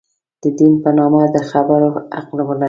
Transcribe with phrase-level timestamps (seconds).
[0.43, 2.59] د دین په نامه د خبرو حق ولري.